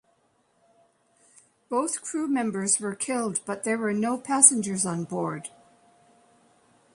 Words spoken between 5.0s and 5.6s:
board.